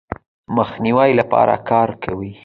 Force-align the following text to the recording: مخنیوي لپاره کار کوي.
مخنیوي 0.55 1.11
لپاره 1.19 1.53
کار 1.69 1.89
کوي. 2.03 2.31